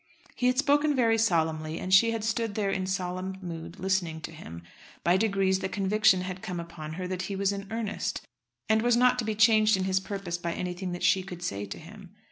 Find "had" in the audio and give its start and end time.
0.47-0.57, 2.09-2.23, 6.21-6.41